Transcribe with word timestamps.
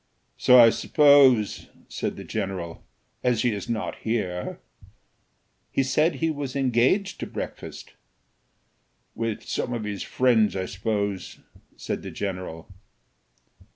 "So 0.35 0.57
I 0.57 0.71
suppose," 0.71 1.67
said 1.87 2.15
the 2.17 2.23
general, 2.23 2.83
"as 3.23 3.43
he 3.43 3.51
is 3.53 3.69
not 3.69 3.97
here." 3.97 4.59
"He 5.71 5.83
said 5.83 6.15
he 6.15 6.31
was 6.31 6.55
engaged 6.55 7.19
to 7.19 7.27
breakfast." 7.27 7.93
"With 9.13 9.43
some 9.43 9.73
of 9.73 9.83
his 9.83 10.01
friends, 10.01 10.55
I 10.55 10.65
suppose," 10.65 11.41
said 11.77 12.01
the 12.01 12.09
general. 12.09 12.73